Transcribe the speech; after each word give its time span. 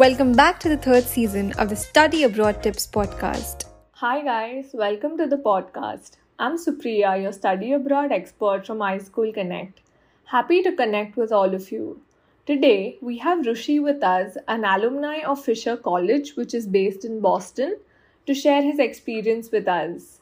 Welcome 0.00 0.32
back 0.32 0.58
to 0.60 0.70
the 0.70 0.78
third 0.78 1.04
season 1.04 1.52
of 1.58 1.68
the 1.68 1.76
Study 1.76 2.22
Abroad 2.22 2.62
Tips 2.62 2.86
podcast. 2.86 3.66
Hi, 3.92 4.22
guys, 4.22 4.70
welcome 4.72 5.18
to 5.18 5.26
the 5.26 5.36
podcast. 5.36 6.12
I'm 6.38 6.56
Supriya, 6.56 7.20
your 7.20 7.32
study 7.32 7.74
abroad 7.74 8.10
expert 8.10 8.66
from 8.66 8.78
iSchool 8.78 9.34
Connect. 9.34 9.82
Happy 10.24 10.62
to 10.62 10.72
connect 10.74 11.18
with 11.18 11.32
all 11.32 11.54
of 11.54 11.70
you. 11.70 12.00
Today, 12.46 12.96
we 13.02 13.18
have 13.18 13.44
Rushi 13.44 13.82
with 13.82 14.02
us, 14.02 14.38
an 14.48 14.64
alumni 14.64 15.18
of 15.18 15.44
Fisher 15.44 15.76
College, 15.76 16.34
which 16.34 16.54
is 16.54 16.66
based 16.66 17.04
in 17.04 17.20
Boston, 17.20 17.76
to 18.24 18.32
share 18.32 18.62
his 18.62 18.78
experience 18.78 19.50
with 19.50 19.68
us. 19.68 20.20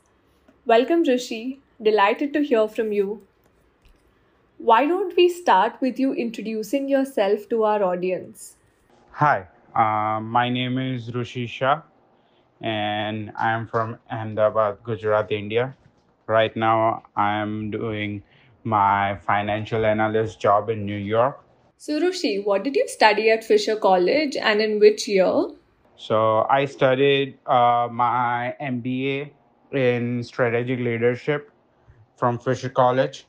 Welcome, 0.67 1.05
Rushi. 1.05 1.59
Delighted 1.81 2.33
to 2.33 2.43
hear 2.43 2.67
from 2.67 2.91
you. 2.91 3.23
Why 4.59 4.87
don't 4.87 5.15
we 5.17 5.29
start 5.29 5.81
with 5.81 6.01
you 6.01 6.15
introducing 6.15 6.89
yourself 6.89 7.49
to 7.51 7.63
our 7.63 7.85
audience? 7.85 8.57
Hi, 9.13 9.47
uh, 9.75 10.21
my 10.21 10.49
name 10.49 10.79
is 10.79 11.11
Rushi 11.11 11.49
Shah, 11.49 11.83
and 12.61 13.33
I 13.39 13.53
am 13.53 13.67
from 13.67 13.99
Ahmedabad, 14.11 14.79
Gujarat, 14.83 15.31
India. 15.31 15.77
Right 16.27 16.55
now, 16.57 17.05
I 17.17 17.39
am 17.39 17.71
doing 17.71 18.23
my 18.65 19.17
financial 19.27 19.85
analyst 19.85 20.41
job 20.41 20.69
in 20.69 20.85
New 20.85 20.97
York. 20.97 21.45
So, 21.77 22.01
Rushi, 22.01 22.45
what 22.45 22.65
did 22.65 22.75
you 22.77 22.89
study 22.89 23.31
at 23.31 23.45
Fisher 23.45 23.77
College 23.77 24.37
and 24.37 24.61
in 24.61 24.81
which 24.81 25.07
year? 25.07 25.51
So, 25.97 26.47
I 26.51 26.65
studied 26.65 27.39
uh, 27.47 27.89
my 27.91 28.55
MBA 28.61 29.31
in 29.73 30.25
strategic 30.25 30.81
leadership 30.81 31.53
from 32.17 32.39
Fisher 32.39 32.69
College. 32.69 33.27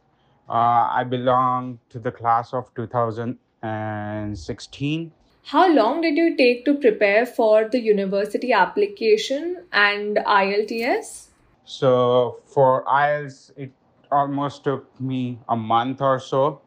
Uh, 0.50 0.90
I 0.92 1.04
belong 1.04 1.80
to 1.90 2.00
the 2.00 2.12
class 2.12 2.54
of 2.54 2.74
2016. 2.74 5.12
How 5.44 5.68
long 5.74 6.02
did 6.02 6.16
you 6.16 6.38
take 6.38 6.66
to 6.66 6.76
prepare 6.76 7.26
for 7.26 7.68
the 7.68 7.80
university 7.80 8.54
application 8.54 9.66
and 9.72 10.18
IELTS? 10.18 11.28
So 11.66 12.40
for 12.46 12.84
IELTS, 12.86 13.52
it 13.58 13.72
almost 14.12 14.64
took 14.64 15.00
me 15.02 15.40
a 15.50 15.56
month 15.56 16.02
or 16.02 16.20
so, 16.20 16.62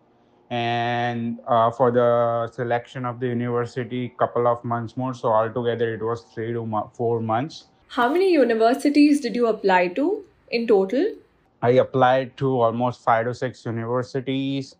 and 0.51 1.39
uh, 1.47 1.71
for 1.71 1.91
the 1.91 2.51
selection 2.53 3.05
of 3.05 3.21
the 3.21 3.29
university, 3.29 4.09
couple 4.19 4.47
of 4.47 4.65
months 4.65 4.97
more. 4.97 5.15
So 5.15 5.29
altogether, 5.29 5.95
it 5.95 6.03
was 6.03 6.23
three 6.35 6.53
to 6.53 6.67
mo- 6.67 6.91
four 6.95 7.21
months. 7.21 7.67
How 7.89 8.09
many 8.13 8.33
universities 8.33 9.21
did 9.21 9.37
you 9.37 9.47
apply 9.47 9.89
to 9.89 10.25
in 10.51 10.67
total? 10.67 11.15
I 11.63 11.71
applied 11.71 12.37
to 12.39 12.61
almost 12.61 13.03
five 13.03 13.27
to 13.27 13.35
six 13.35 13.65
universities, 13.65 14.75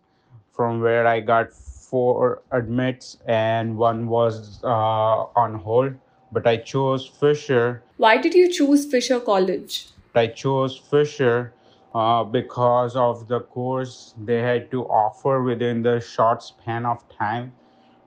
from 0.51 0.81
where 0.81 1.07
I 1.07 1.21
got 1.21 1.53
four 1.93 2.41
admits 2.49 3.17
and 3.27 3.77
one 3.77 4.07
was 4.07 4.59
uh, 4.63 5.41
on 5.41 5.53
hold. 5.53 5.93
But 6.31 6.47
I 6.47 6.57
chose 6.57 7.05
Fisher. 7.05 7.83
Why 7.97 8.17
did 8.17 8.33
you 8.33 8.51
choose 8.51 8.87
Fisher 8.93 9.19
College? 9.19 9.89
I 10.15 10.25
chose 10.27 10.75
Fisher 10.75 11.53
uh, 11.93 12.23
because 12.23 12.95
of 12.95 13.27
the 13.27 13.41
course 13.41 14.15
they 14.17 14.39
had 14.41 14.71
to 14.71 14.85
offer 14.85 15.43
within 15.43 15.83
the 15.83 15.99
short 15.99 16.41
span 16.41 16.87
of 16.87 17.05
time, 17.09 17.53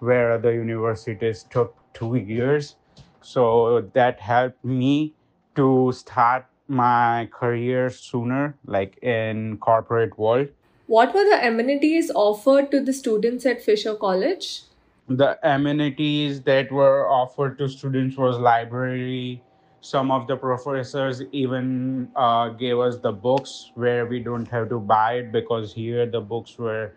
where 0.00 0.32
other 0.32 0.52
universities 0.52 1.46
took 1.48 1.76
two 1.94 2.16
years. 2.16 2.74
So 3.22 3.88
that 3.92 4.18
helped 4.18 4.64
me 4.64 5.14
to 5.54 5.92
start 5.94 6.46
my 6.66 7.28
career 7.32 7.90
sooner, 7.90 8.56
like 8.66 8.98
in 9.02 9.58
corporate 9.58 10.18
world. 10.18 10.48
What 10.86 11.14
were 11.14 11.24
the 11.24 11.44
amenities 11.44 12.12
offered 12.14 12.70
to 12.70 12.80
the 12.80 12.92
students 12.92 13.44
at 13.44 13.60
Fisher 13.60 13.94
College? 13.94 14.62
The 15.08 15.36
amenities 15.42 16.42
that 16.42 16.70
were 16.70 17.08
offered 17.10 17.58
to 17.58 17.68
students 17.68 18.16
was 18.16 18.38
library. 18.38 19.42
Some 19.80 20.12
of 20.12 20.28
the 20.28 20.36
professors 20.36 21.22
even 21.32 22.08
uh, 22.14 22.50
gave 22.50 22.78
us 22.78 22.98
the 22.98 23.10
books 23.10 23.72
where 23.74 24.06
we 24.06 24.20
don't 24.20 24.46
have 24.46 24.68
to 24.68 24.78
buy 24.78 25.14
it 25.14 25.32
because 25.32 25.72
here 25.72 26.06
the 26.06 26.20
books 26.20 26.56
were 26.56 26.92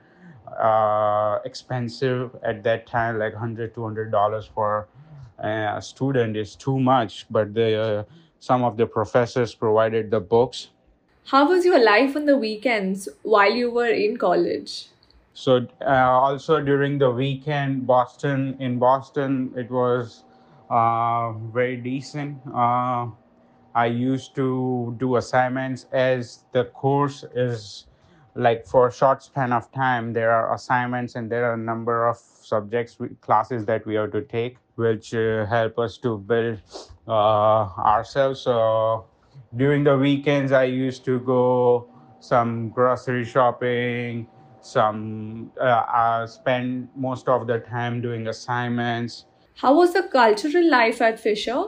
uh, 0.59 1.40
expensive 1.44 2.35
at 2.44 2.62
that 2.64 2.85
time, 2.85 3.18
like 3.18 3.34
100 3.34 3.74
200 3.74 4.12
dollars 4.12 4.46
for 4.53 4.88
a 5.40 5.81
student 5.81 6.38
is 6.38 6.56
too 6.56 6.80
much. 6.80 7.25
But 7.31 7.56
the 7.56 7.81
uh, 7.81 8.03
some 8.40 8.64
of 8.64 8.78
the 8.78 8.85
professors 8.85 9.56
provided 9.56 10.12
the 10.12 10.19
books 10.19 10.69
How 11.28 11.47
was 11.47 11.63
your 11.66 11.80
life 11.84 12.16
on 12.16 12.25
the 12.25 12.38
weekends 12.38 13.07
while 13.24 13.52
you 13.53 13.72
were 13.72 13.88
in 13.88 14.18
college? 14.18 14.88
So 15.34 15.68
uh, 15.81 15.85
also 15.88 16.59
during 16.62 16.97
the 16.97 17.12
weekend, 17.12 17.88
Boston 17.88 18.57
in 18.59 18.80
Boston, 18.80 19.53
it 19.56 19.69
was 19.72 20.24
uh, 20.69 21.31
very 21.53 21.78
decent. 21.78 22.40
Uh, 22.53 23.08
I 23.75 23.85
used 23.85 24.35
to 24.35 24.96
do 25.00 25.16
assignments 25.18 25.85
as 25.91 26.44
the 26.52 26.66
course 26.66 27.24
is 27.35 27.85
like 28.35 28.66
for 28.66 28.88
a 28.88 28.91
short 28.91 29.24
span 29.24 29.53
of 29.53 29.72
time. 29.72 30.13
There 30.13 30.31
are 30.31 30.53
assignments 30.53 31.16
and 31.16 31.31
there 31.31 31.46
are 31.46 31.53
a 31.53 31.58
number 31.58 32.08
of 32.08 32.18
subjects 32.18 32.97
classes 33.22 33.66
that 33.66 33.85
we 33.85 33.96
have 33.96 34.12
to 34.13 34.22
take, 34.22 34.58
which 34.75 35.13
uh, 35.13 35.46
help 35.46 35.78
us 35.79 35.97
to 36.00 36.18
build 36.18 36.62
uh, 37.08 37.12
ourselves. 37.12 38.41
So 38.41 39.06
during 39.56 39.84
the 39.84 39.98
weekends, 39.98 40.52
I 40.52 40.66
used 40.66 41.06
to 41.06 41.20
go 41.20 41.88
some 42.20 42.70
grocery 42.70 43.24
shopping 43.26 44.28
some 44.62 45.52
uh, 45.60 45.64
uh, 45.64 46.28
spend 46.28 46.90
most 46.96 47.30
of 47.30 47.48
the 47.48 47.59
time 47.59 48.02
doing 48.02 48.28
assignments. 48.28 49.26
How 49.56 49.74
was 49.74 49.94
the 49.94 50.04
cultural 50.04 50.70
life 50.70 51.02
at 51.02 51.20
Fisher? 51.20 51.64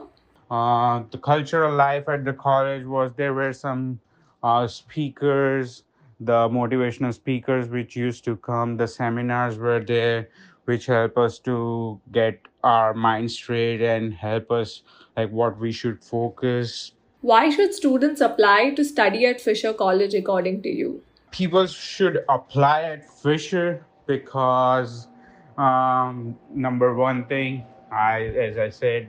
uh, 0.50 1.02
the 1.10 1.18
cultural 1.18 1.74
life 1.74 2.08
at 2.08 2.24
the 2.24 2.32
college 2.32 2.84
was 2.84 3.12
there 3.16 3.32
were 3.34 3.52
some 3.52 3.98
uh, 4.42 4.66
speakers. 4.66 5.84
The 6.20 6.48
motivational 6.48 7.12
speakers 7.14 7.68
which 7.68 7.96
used 7.96 8.24
to 8.26 8.36
come 8.36 8.76
the 8.76 8.86
seminars 8.86 9.58
were 9.58 9.80
there 9.80 10.28
which 10.66 10.86
help 10.86 11.18
us 11.18 11.40
to 11.40 12.00
get 12.12 12.38
our 12.62 12.94
mind 12.94 13.30
straight 13.30 13.80
and 13.82 14.14
help 14.14 14.52
us 14.52 14.82
like 15.16 15.30
what 15.30 15.58
we 15.58 15.72
should 15.72 16.04
focus 16.04 16.92
Why 17.22 17.48
should 17.50 17.72
students 17.74 18.20
apply 18.20 18.74
to 18.74 18.84
study 18.84 19.24
at 19.26 19.40
Fisher 19.40 19.72
College 19.72 20.14
according 20.14 20.62
to 20.62 20.68
you? 20.68 21.02
people 21.32 21.66
should 21.66 22.24
apply 22.28 22.82
at 22.82 23.10
Fisher 23.10 23.84
because 24.06 25.08
um, 25.58 26.38
number 26.54 26.94
one 26.94 27.24
thing, 27.26 27.64
I 27.90 28.20
as 28.46 28.58
I 28.58 28.68
said, 28.68 29.08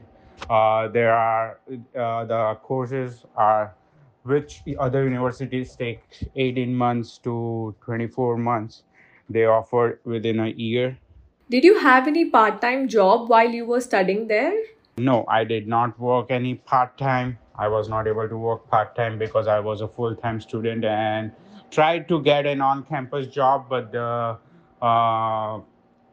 uh, 0.50 0.88
there 0.88 1.14
are 1.14 1.60
uh, 1.96 2.26
the 2.26 2.58
courses 2.64 3.26
are 3.36 3.76
which 4.24 4.64
other 4.80 5.04
universities 5.04 5.76
take 5.76 6.02
18 6.36 6.74
months 6.74 7.18
to 7.20 7.76
24 7.86 8.38
months. 8.38 8.84
They 9.30 9.46
offer 9.46 10.00
within 10.06 10.40
a 10.40 10.48
year. 10.48 10.98
Did 11.50 11.66
you 11.66 11.78
have 11.80 12.08
any 12.08 12.30
part 12.30 12.62
time 12.62 12.88
job 12.88 13.30
while 13.30 13.50
you 13.50 13.66
were 13.66 13.82
studying 13.82 14.28
there? 14.28 14.54
No, 14.98 15.26
I 15.28 15.44
did 15.44 15.68
not 15.68 16.00
work 16.00 16.28
any 16.30 16.56
part 16.56 16.98
time. 16.98 17.40
I 17.56 17.68
was 17.68 17.90
not 17.90 18.08
able 18.08 18.30
to 18.30 18.38
work 18.38 18.68
part 18.70 18.96
time 18.96 19.18
because 19.18 19.48
I 19.48 19.60
was 19.60 19.82
a 19.82 19.88
full 19.88 20.16
time 20.16 20.40
student 20.40 20.86
and 20.86 21.32
tried 21.72 22.08
to 22.10 22.22
get 22.22 22.46
an 22.46 22.62
on 22.62 22.84
campus 22.84 23.28
job, 23.28 23.66
but 23.70 23.92
the 23.92 24.38
uh, 24.82 25.60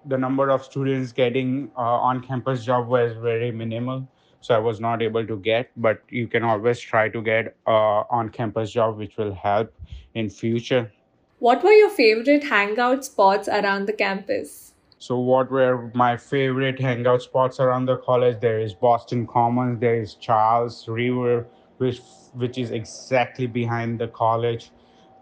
the 0.06 0.16
number 0.16 0.48
of 0.48 0.64
students 0.64 1.12
getting 1.12 1.70
uh, 1.76 1.80
on 1.80 2.22
campus 2.22 2.64
job 2.64 2.88
was 2.88 3.14
very 3.18 3.50
minimal. 3.50 4.08
So 4.40 4.54
I 4.54 4.58
was 4.58 4.80
not 4.80 5.02
able 5.02 5.26
to 5.26 5.36
get, 5.36 5.70
but 5.76 6.02
you 6.08 6.26
can 6.26 6.42
always 6.42 6.80
try 6.80 7.10
to 7.10 7.20
get 7.20 7.56
uh, 7.66 8.04
on 8.08 8.30
campus 8.30 8.72
job, 8.72 8.96
which 8.96 9.18
will 9.18 9.34
help 9.34 9.74
in 10.14 10.30
future. 10.30 10.90
What 11.38 11.62
were 11.62 11.72
your 11.72 11.90
favorite 11.90 12.44
hangout 12.44 13.04
spots 13.04 13.48
around 13.48 13.86
the 13.86 13.92
campus? 13.92 14.72
So 15.02 15.18
what 15.18 15.50
were 15.50 15.90
my 15.94 16.18
favorite 16.18 16.78
hangout 16.78 17.22
spots 17.22 17.58
around 17.58 17.86
the 17.86 17.96
college? 17.96 18.38
There 18.38 18.60
is 18.60 18.74
Boston 18.74 19.26
Commons, 19.26 19.80
there 19.80 19.94
is 19.94 20.14
Charles 20.14 20.86
River, 20.86 21.46
which 21.78 22.02
which 22.34 22.58
is 22.58 22.70
exactly 22.70 23.46
behind 23.46 23.98
the 23.98 24.08
college. 24.08 24.72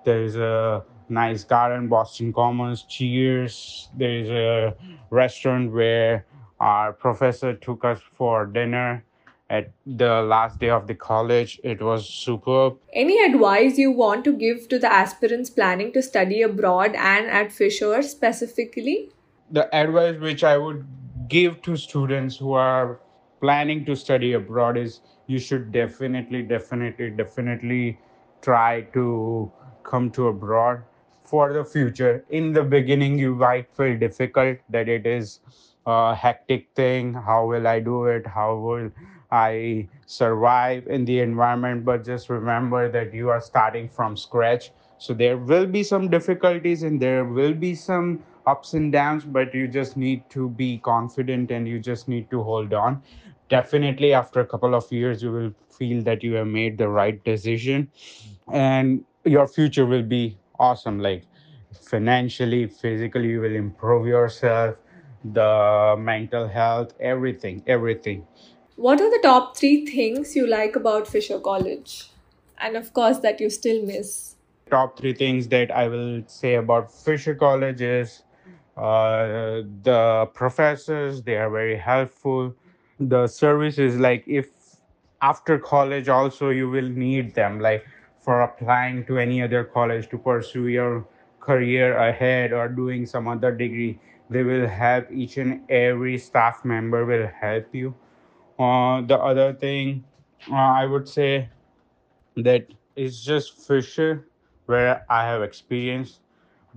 There 0.04 0.24
is 0.24 0.34
a 0.34 0.84
nice 1.08 1.44
garden, 1.44 1.86
Boston 1.86 2.32
Commons, 2.32 2.82
Cheers. 2.88 3.88
There 3.96 4.16
is 4.16 4.28
a 4.30 4.74
restaurant 5.10 5.70
where 5.72 6.26
our 6.58 6.92
professor 6.92 7.54
took 7.54 7.84
us 7.84 8.00
for 8.16 8.46
dinner 8.46 9.04
at 9.48 9.70
the 9.86 10.22
last 10.22 10.58
day 10.58 10.70
of 10.70 10.88
the 10.88 10.94
college. 10.96 11.60
It 11.62 11.80
was 11.80 12.08
superb. 12.08 12.78
Any 12.92 13.24
advice 13.24 13.78
you 13.78 13.92
want 13.92 14.24
to 14.24 14.32
give 14.32 14.68
to 14.70 14.80
the 14.80 14.92
aspirants 14.92 15.50
planning 15.50 15.92
to 15.92 16.02
study 16.02 16.42
abroad 16.42 16.96
and 16.96 17.26
at 17.26 17.52
Fisher 17.52 18.02
specifically? 18.02 19.12
The 19.50 19.74
advice 19.74 20.18
which 20.20 20.44
I 20.44 20.58
would 20.58 20.86
give 21.28 21.62
to 21.62 21.76
students 21.76 22.36
who 22.36 22.52
are 22.52 23.00
planning 23.40 23.84
to 23.86 23.94
study 23.96 24.32
abroad 24.32 24.76
is 24.76 25.00
you 25.26 25.38
should 25.38 25.72
definitely, 25.72 26.42
definitely, 26.42 27.10
definitely 27.10 27.98
try 28.42 28.82
to 28.92 29.50
come 29.84 30.10
to 30.10 30.28
abroad 30.28 30.82
for 31.24 31.52
the 31.52 31.64
future. 31.64 32.24
In 32.30 32.52
the 32.52 32.62
beginning, 32.62 33.18
you 33.18 33.34
might 33.34 33.70
feel 33.74 33.98
difficult 33.98 34.58
that 34.70 34.88
it 34.88 35.06
is 35.06 35.40
a 35.86 36.14
hectic 36.14 36.68
thing. 36.74 37.14
How 37.14 37.46
will 37.46 37.66
I 37.66 37.80
do 37.80 38.04
it? 38.04 38.26
How 38.26 38.56
will 38.56 38.90
I 39.30 39.88
survive 40.06 40.86
in 40.86 41.04
the 41.04 41.20
environment? 41.20 41.84
But 41.84 42.04
just 42.04 42.30
remember 42.30 42.90
that 42.90 43.12
you 43.14 43.28
are 43.30 43.40
starting 43.40 43.88
from 43.88 44.16
scratch. 44.16 44.72
So 44.98 45.14
there 45.14 45.36
will 45.36 45.66
be 45.66 45.82
some 45.82 46.08
difficulties 46.08 46.82
and 46.82 47.00
there 47.00 47.24
will 47.24 47.54
be 47.54 47.74
some 47.74 48.24
ups 48.48 48.74
and 48.74 48.92
downs, 48.92 49.24
but 49.24 49.54
you 49.54 49.68
just 49.68 49.96
need 49.96 50.28
to 50.30 50.48
be 50.50 50.78
confident 50.78 51.50
and 51.50 51.68
you 51.68 51.78
just 51.78 52.08
need 52.08 52.30
to 52.30 52.42
hold 52.42 52.72
on. 52.72 53.02
Definitely, 53.48 54.12
after 54.12 54.40
a 54.40 54.46
couple 54.46 54.74
of 54.74 54.90
years, 54.92 55.22
you 55.22 55.32
will 55.32 55.52
feel 55.78 56.02
that 56.02 56.22
you 56.22 56.34
have 56.34 56.46
made 56.46 56.78
the 56.78 56.88
right 56.88 57.22
decision 57.24 57.90
and 58.52 59.04
your 59.24 59.46
future 59.46 59.86
will 59.86 60.02
be 60.02 60.38
awesome. 60.58 60.98
Like 60.98 61.24
financially, 61.80 62.66
physically, 62.66 63.28
you 63.28 63.40
will 63.40 63.54
improve 63.54 64.06
yourself, 64.06 64.76
the 65.24 65.96
mental 65.98 66.48
health, 66.48 66.94
everything, 67.00 67.62
everything. 67.66 68.26
What 68.76 69.00
are 69.00 69.10
the 69.10 69.20
top 69.22 69.56
three 69.56 69.86
things 69.86 70.36
you 70.36 70.46
like 70.46 70.76
about 70.76 71.08
Fisher 71.08 71.40
College? 71.40 72.10
And 72.58 72.76
of 72.76 72.92
course, 72.92 73.18
that 73.18 73.40
you 73.40 73.50
still 73.50 73.84
miss. 73.84 74.36
Top 74.70 74.98
three 74.98 75.14
things 75.14 75.48
that 75.48 75.70
I 75.70 75.88
will 75.88 76.22
say 76.26 76.54
about 76.54 76.92
Fisher 76.92 77.34
College 77.34 77.80
is 77.80 78.22
uh, 78.78 79.62
the 79.82 80.28
professors, 80.34 81.22
they 81.22 81.36
are 81.36 81.50
very 81.50 81.76
helpful. 81.76 82.54
The 83.00 83.26
service 83.26 83.78
is 83.78 83.96
like 83.96 84.24
if 84.26 84.48
after 85.22 85.58
college 85.58 86.08
also 86.08 86.50
you 86.50 86.70
will 86.70 86.88
need 86.88 87.34
them, 87.34 87.60
like 87.60 87.84
for 88.20 88.42
applying 88.42 89.04
to 89.06 89.18
any 89.18 89.42
other 89.42 89.64
college 89.64 90.08
to 90.10 90.18
pursue 90.18 90.68
your 90.68 91.06
career 91.40 91.96
ahead 91.96 92.52
or 92.52 92.68
doing 92.68 93.06
some 93.06 93.26
other 93.28 93.52
degree, 93.52 93.98
they 94.30 94.42
will 94.42 94.68
help 94.68 95.10
each 95.10 95.38
and 95.38 95.68
every 95.70 96.18
staff 96.18 96.64
member 96.64 97.04
will 97.04 97.26
help 97.40 97.74
you. 97.74 97.94
Uh, 98.58 99.00
the 99.02 99.18
other 99.18 99.52
thing 99.54 100.04
uh, 100.50 100.54
I 100.54 100.86
would 100.86 101.08
say 101.08 101.48
that 102.36 102.66
is 102.96 103.24
just 103.24 103.66
Fisher 103.66 104.28
where 104.66 105.04
I 105.08 105.24
have 105.24 105.42
experience, 105.42 106.20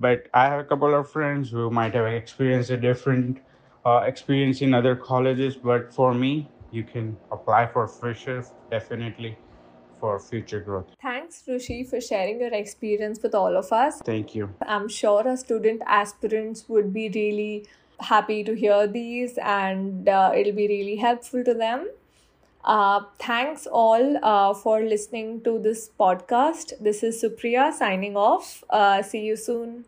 but 0.02 0.28
I 0.34 0.46
have 0.46 0.60
a 0.60 0.64
couple 0.64 0.94
of 0.96 1.10
friends 1.10 1.52
who 1.52 1.70
might 1.70 1.94
have 1.94 2.08
experienced 2.08 2.72
a 2.72 2.78
different 2.78 3.40
uh, 3.86 4.02
experience 4.06 4.62
in 4.62 4.74
other 4.74 4.96
colleges. 4.96 5.56
But 5.56 5.94
for 5.94 6.14
me, 6.14 6.50
you 6.72 6.84
can 6.84 7.18
apply 7.32 7.68
for 7.68 7.88
Fisher 7.88 8.44
definitely 8.72 9.38
for 10.00 10.20
future 10.20 10.60
growth. 10.60 10.88
Thanks, 11.02 11.44
Rushi, 11.48 11.88
for 11.88 12.02
sharing 12.02 12.40
your 12.40 12.54
experience 12.54 13.20
with 13.22 13.36
all 13.36 13.56
of 13.56 13.72
us. 13.72 14.02
Thank 14.04 14.34
you. 14.34 14.50
I'm 14.66 14.90
sure 14.90 15.28
our 15.28 15.38
student 15.38 15.84
aspirants 15.86 16.68
would 16.68 16.92
be 16.92 17.10
really 17.10 17.68
happy 18.00 18.44
to 18.44 18.56
hear 18.56 18.88
these 18.88 19.38
and 19.38 20.10
uh, 20.10 20.32
it'll 20.36 20.54
be 20.54 20.68
really 20.68 20.96
helpful 20.96 21.44
to 21.44 21.54
them. 21.54 21.88
Uh, 22.64 23.02
thanks 23.20 23.68
all 23.68 24.18
uh, 24.24 24.54
for 24.54 24.82
listening 24.82 25.42
to 25.44 25.60
this 25.60 25.90
podcast. 26.00 26.74
This 26.80 27.04
is 27.04 27.22
Supriya 27.24 27.74
signing 27.74 28.16
off. 28.16 28.64
Uh, 28.70 29.02
see 29.02 29.22
you 29.22 29.36
soon. 29.36 29.86